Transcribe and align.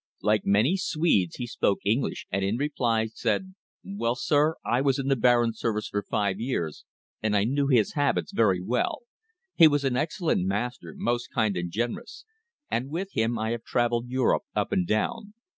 Like 0.23 0.47
many 0.47 0.77
Swedes 0.77 1.35
he 1.35 1.45
spoke 1.45 1.77
English, 1.85 2.25
and 2.31 2.43
in 2.43 2.57
reply 2.57 3.09
said: 3.13 3.53
"Well, 3.83 4.15
sir, 4.15 4.55
I 4.65 4.81
was 4.81 4.97
in 4.97 5.09
the 5.09 5.15
Baron's 5.15 5.59
service 5.59 5.89
for 5.89 6.01
five 6.01 6.39
years, 6.39 6.85
and 7.21 7.35
I 7.37 7.43
knew 7.43 7.67
his 7.67 7.93
habits 7.93 8.31
very 8.31 8.63
well. 8.63 9.01
He 9.53 9.67
was 9.67 9.83
an 9.85 9.95
excellent 9.95 10.47
master 10.47 10.95
most 10.97 11.27
kind 11.27 11.55
and 11.55 11.69
generous, 11.69 12.25
and 12.67 12.89
with 12.89 13.11
him 13.11 13.37
I 13.37 13.51
have 13.51 13.63
travelled 13.63 14.09
Europe 14.09 14.45
up 14.55 14.71
and 14.71 14.87
down. 14.87 15.35